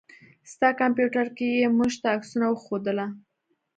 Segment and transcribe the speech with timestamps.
[0.51, 3.05] ستا کمپيوټر کې يې موږ ته عکسونه وښودله.